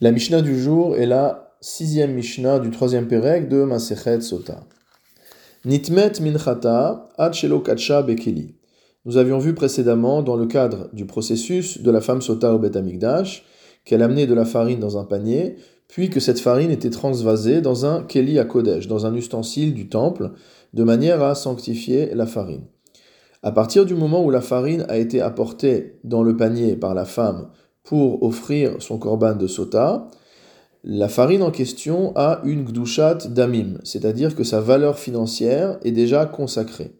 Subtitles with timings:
[0.00, 4.60] La Mishnah du jour est la sixième Mishnah du troisième Pérec de Masechet Sota.
[5.64, 7.34] Nitmet minchata ad
[8.06, 8.54] bekeli.
[9.04, 12.76] Nous avions vu précédemment, dans le cadre du processus de la femme Sota au Bet
[12.76, 13.44] Amikdash,
[13.84, 15.56] qu'elle amenait de la farine dans un panier,
[15.88, 19.88] puis que cette farine était transvasée dans un keli à Kodesh, dans un ustensile du
[19.88, 20.30] temple,
[20.74, 22.66] de manière à sanctifier la farine.
[23.42, 27.04] À partir du moment où la farine a été apportée dans le panier par la
[27.04, 27.48] femme
[27.88, 30.08] pour offrir son korban de sota,
[30.84, 36.26] la farine en question a une gdushat damim, c'est-à-dire que sa valeur financière est déjà
[36.26, 36.92] consacrée.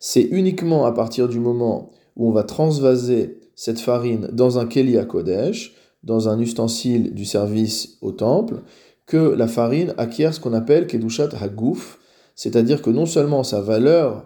[0.00, 4.96] C'est uniquement à partir du moment où on va transvaser cette farine dans un keli
[4.96, 5.74] à Kodesh,
[6.04, 8.62] dans un ustensile du service au temple,
[9.04, 11.98] que la farine acquiert ce qu'on appelle kedushat hagouf,
[12.34, 14.24] c'est-à-dire que non seulement sa valeur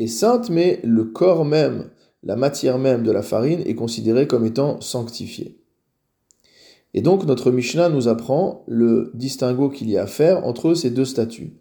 [0.00, 1.84] est sainte, mais le corps même
[2.22, 5.58] la matière même de la farine est considérée comme étant sanctifiée.
[6.94, 10.90] Et donc notre Mishnah nous apprend le distinguo qu'il y a à faire entre ces
[10.90, 11.56] deux statuts.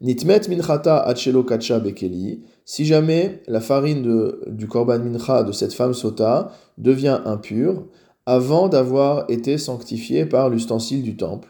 [0.00, 5.94] Nitmet minchata achelo kacha bekeli, si jamais la farine du korban mincha de cette femme
[5.94, 7.86] sota devient impure
[8.26, 11.48] avant d'avoir été sanctifiée par l'ustensile du temple.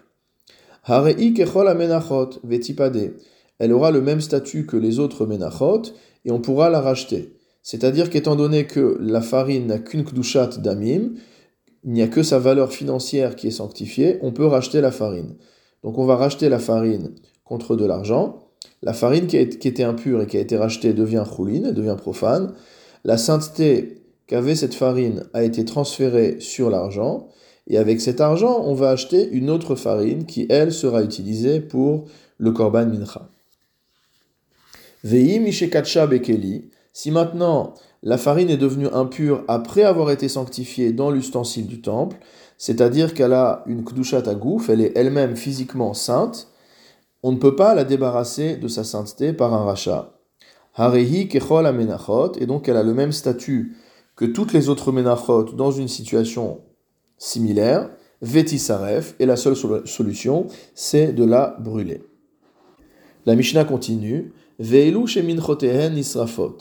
[0.84, 3.14] Harei kechol amenachot vetipade.
[3.58, 5.82] Elle aura le même statut que les autres menachot
[6.24, 7.35] et on pourra la racheter.
[7.66, 11.14] C'est-à-dire qu'étant donné que la farine n'a qu'une kdushat damim,
[11.82, 15.34] il n'y a que sa valeur financière qui est sanctifiée, on peut racheter la farine.
[15.82, 18.44] Donc on va racheter la farine contre de l'argent.
[18.82, 22.52] La farine qui, était impure et qui a été rachetée devient chouline, devient profane.
[23.02, 27.30] La sainteté qu'avait cette farine a été transférée sur l'argent.
[27.66, 32.04] Et avec cet argent, on va acheter une autre farine qui, elle, sera utilisée pour
[32.38, 33.28] le korban mincha.
[35.02, 41.10] Vei mishekatsha bekeli, si maintenant la farine est devenue impure après avoir été sanctifiée dans
[41.10, 42.16] l'ustensile du temple,
[42.56, 46.48] c'est-à-dire qu'elle a une kdushat à gouf, elle est elle-même physiquement sainte,
[47.22, 50.14] on ne peut pas la débarrasser de sa sainteté par un rachat.
[50.74, 53.76] Harehi kechol amenachot, et donc elle a le même statut
[54.16, 56.62] que toutes les autres menachot dans une situation
[57.18, 57.90] similaire,
[58.22, 59.54] vetisaref, et la seule
[59.84, 62.02] solution, c'est de la brûler.
[63.26, 66.56] La Mishnah continue, israfot.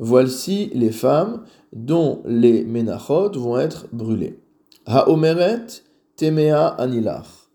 [0.00, 1.42] Voici les femmes
[1.72, 4.38] dont les menachot vont être brûlées.
[4.86, 5.66] Haomeret
[6.16, 7.48] temea anilach.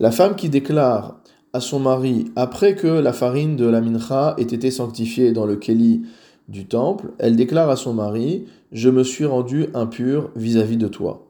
[0.00, 1.20] La femme qui déclare
[1.52, 5.56] à son mari, après que la farine de la mincha ait été sanctifiée dans le
[5.56, 6.02] keli
[6.48, 11.26] du temple, elle déclare à son mari, je me suis rendu impur vis-à-vis de toi.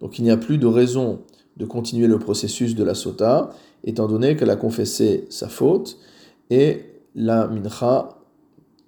[0.00, 1.20] Donc il n'y a plus de raison
[1.58, 3.50] de continuer le processus de la sota,
[3.84, 5.98] étant donné qu'elle a confessé sa faute,
[6.48, 8.21] et la mincha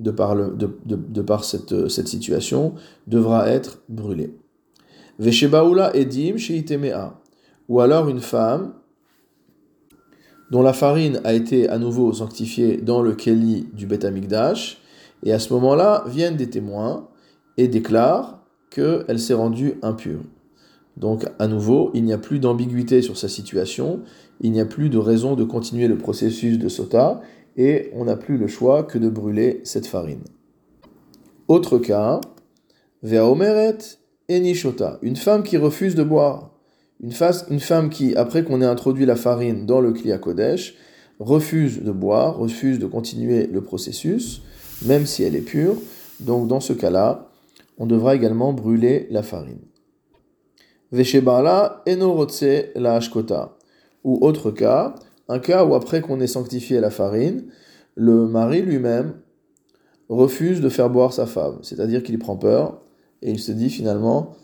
[0.01, 2.75] de par, de, par cette, cette, situation,
[3.07, 4.35] devra être brûlée.
[5.19, 7.21] Veshebaoula edim sheitemea.
[7.69, 8.75] Ou alors une femme
[10.51, 14.81] dont la farine a été à nouveau sanctifiée dans le keli du Beth Amikdash,
[15.23, 17.09] et à ce moment-là viennent des témoins
[17.57, 20.21] et déclarent qu'elle s'est rendue impure.
[20.97, 24.01] Donc à nouveau, il n'y a plus d'ambiguïté sur sa situation,
[24.41, 27.21] il n'y a plus de raison de continuer le processus de sota,
[27.57, 30.25] et on n'a plus le choix que de brûler cette farine.
[31.49, 32.21] Autre cas,
[33.03, 33.79] Ve'omeret
[34.31, 36.51] enishota, une femme qui refuse de boire.
[37.03, 40.75] Une, femme qui, après qu'on ait introduit la farine dans le Kliya Kodesh,
[41.19, 44.43] refuse de boire, refuse de continuer le processus,
[44.87, 45.77] même si elle est pure.
[46.21, 47.29] Donc dans ce cas-là,
[47.77, 49.61] on devra également brûler la farine.
[50.93, 52.45] Veshebala enorotse
[52.75, 53.57] la ashkota.
[54.05, 54.95] Ou autre cas,
[55.29, 57.45] un cas où après qu'on ait sanctifié la farine,
[57.95, 59.15] le mari lui-même
[60.09, 62.81] refuse de faire boire sa femme, c'est-à-dire qu'il prend peur
[63.23, 64.35] et il se dit finalement,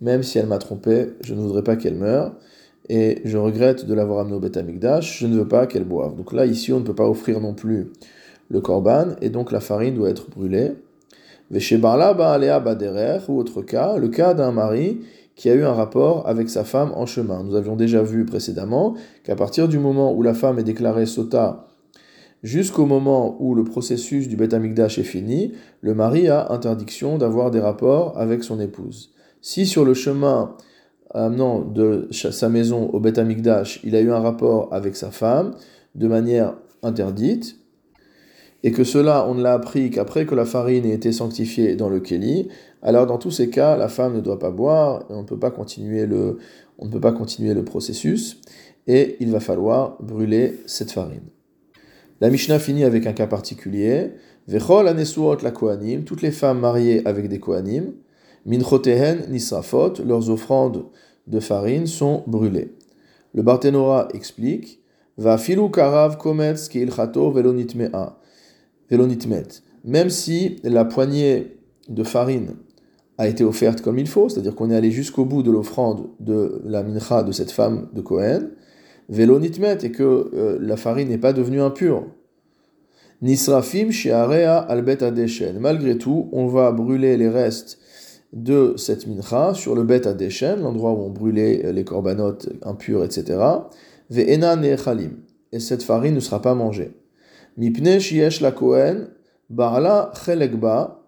[0.00, 2.34] même si elle m'a trompé, je ne voudrais pas qu'elle meure
[2.88, 4.58] et je regrette de l'avoir amenée au Beth
[5.02, 6.16] je ne veux pas qu'elle boive.
[6.16, 7.92] Donc là, ici, on ne peut pas offrir non plus
[8.48, 10.72] le korban et donc la farine doit être brûlée.
[11.50, 15.00] Veshebarla ba'alea baderer, ou autre cas, le cas d'un mari
[15.40, 17.42] qui a eu un rapport avec sa femme en chemin.
[17.42, 18.94] Nous avions déjà vu précédemment
[19.24, 21.66] qu'à partir du moment où la femme est déclarée sota
[22.42, 27.50] jusqu'au moment où le processus du Beth Amikdash est fini, le mari a interdiction d'avoir
[27.50, 29.14] des rapports avec son épouse.
[29.40, 30.56] Si sur le chemin
[31.14, 35.52] amenant de sa maison au Beth Amikdash, il a eu un rapport avec sa femme
[35.94, 37.56] de manière interdite,
[38.62, 41.88] et que cela, on ne l'a appris qu'après que la farine ait été sanctifiée dans
[41.88, 42.48] le Kéli,
[42.82, 45.38] alors dans tous ces cas, la femme ne doit pas boire, et on ne peut
[45.38, 46.38] pas continuer le,
[46.78, 48.40] on ne peut pas continuer le processus,
[48.86, 51.28] et il va falloir brûler cette farine.
[52.20, 54.12] La Mishnah finit avec un cas particulier.
[54.46, 55.52] Vechol anesuot la
[56.04, 57.94] toutes les femmes mariées avec des kohanim,
[58.44, 60.84] minchotehen nisrafot, leurs offrandes
[61.26, 62.74] de farine sont brûlés.
[63.32, 64.80] Le Barthénora explique
[65.16, 67.68] Va filu karav kometz ve'lonit
[68.90, 69.62] velonitmet.
[69.84, 71.58] Même si la poignée
[71.88, 72.56] de farine
[73.18, 76.62] a été offerte comme il faut, c'est-à-dire qu'on est allé jusqu'au bout de l'offrande de
[76.64, 78.48] la mincha de cette femme de Cohen,
[79.08, 82.06] velonitmet, et que euh, la farine n'est pas devenue impure.
[83.22, 85.58] Nisrafim shiarea albet adeshen.
[85.58, 87.78] Malgré tout, on va brûler les restes
[88.32, 93.38] de cette mincha sur le bet adeshen, l'endroit où on brûlait les corbanotes impurs, etc.
[94.08, 94.56] Ve'ena.
[95.52, 96.92] Et cette farine ne sera pas mangée.
[97.60, 99.08] Mipne shiesh la Cohen,
[99.50, 101.04] barla chelekba,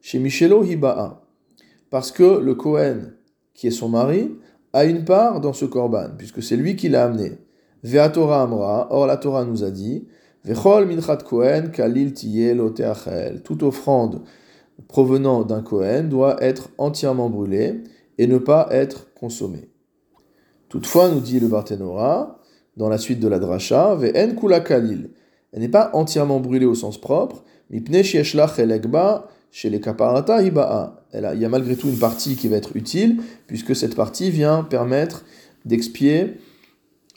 [0.00, 1.24] chez Michelo hiba'a
[1.90, 3.14] parce que le Kohen,
[3.52, 4.30] qui est son mari,
[4.72, 7.32] a une part dans ce korban, puisque c'est lui qui l'a amené.
[7.82, 10.06] Vea Torah Amra, or la Torah nous a dit,
[10.44, 12.12] Vechol minchat Kohen kalil
[13.42, 14.22] Toute offrande
[14.86, 17.82] provenant d'un Kohen doit être entièrement brûlée
[18.18, 19.68] et ne pas être consommée.
[20.68, 22.38] Toutefois, nous dit le Barthénora,
[22.76, 25.10] dans la suite de la dracha, Ve'en kula kalil.
[25.52, 31.04] Elle n'est pas entièrement brûlée au sens propre, chelekba chez les kaparata hiba'a.
[31.14, 34.62] Il y a malgré tout une partie qui va être utile, puisque cette partie vient
[34.62, 35.24] permettre
[35.64, 36.34] d'expier,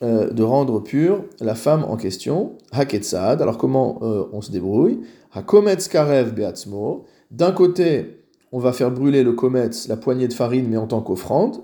[0.01, 2.53] euh, de rendre pure la femme en question.
[2.71, 3.41] Haketsad.
[3.41, 5.01] Alors comment euh, on se débrouille?
[5.33, 7.05] Hakometz karev beatzmo.
[7.29, 11.01] D'un côté, on va faire brûler le kometz, la poignée de farine, mais en tant
[11.01, 11.57] qu'offrande.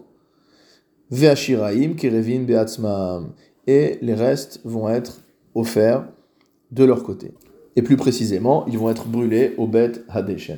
[1.12, 3.32] Veashiraim kerevin beatzmam.
[3.66, 5.22] Et les restes vont être
[5.56, 6.06] offerts
[6.72, 7.32] de leur côté
[7.78, 10.58] et plus précisément, ils vont être brûlés au Bet Hadeshen.